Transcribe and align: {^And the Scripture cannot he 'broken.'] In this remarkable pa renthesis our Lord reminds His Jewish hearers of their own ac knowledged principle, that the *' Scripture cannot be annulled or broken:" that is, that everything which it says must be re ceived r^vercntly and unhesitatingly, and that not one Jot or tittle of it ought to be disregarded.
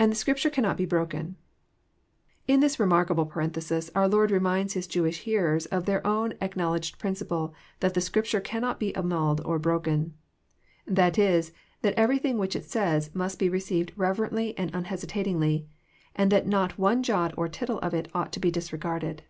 {^And 0.00 0.08
the 0.08 0.16
Scripture 0.16 0.50
cannot 0.50 0.80
he 0.80 0.84
'broken.'] 0.86 1.36
In 2.48 2.58
this 2.58 2.80
remarkable 2.80 3.26
pa 3.26 3.38
renthesis 3.38 3.88
our 3.94 4.08
Lord 4.08 4.32
reminds 4.32 4.72
His 4.72 4.88
Jewish 4.88 5.20
hearers 5.20 5.66
of 5.66 5.84
their 5.84 6.04
own 6.04 6.34
ac 6.42 6.54
knowledged 6.56 6.98
principle, 6.98 7.54
that 7.78 7.94
the 7.94 8.00
*' 8.00 8.00
Scripture 8.10 8.40
cannot 8.40 8.80
be 8.80 8.92
annulled 8.96 9.40
or 9.44 9.60
broken:" 9.60 10.14
that 10.84 11.16
is, 11.16 11.52
that 11.82 11.94
everything 11.96 12.38
which 12.38 12.56
it 12.56 12.64
says 12.64 13.14
must 13.14 13.38
be 13.38 13.48
re 13.48 13.60
ceived 13.60 13.94
r^vercntly 13.94 14.52
and 14.58 14.74
unhesitatingly, 14.74 15.68
and 16.16 16.32
that 16.32 16.48
not 16.48 16.76
one 16.76 17.00
Jot 17.04 17.32
or 17.36 17.46
tittle 17.48 17.78
of 17.82 17.94
it 17.94 18.10
ought 18.12 18.32
to 18.32 18.40
be 18.40 18.50
disregarded. 18.50 19.22